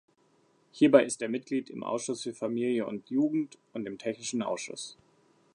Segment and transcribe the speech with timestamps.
[0.71, 4.97] Hierbei ist er Mitglied im Ausschuss für Familie- und Jugend und dem Technischen Ausschuss.